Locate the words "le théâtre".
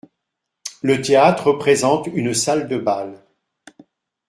0.81-1.45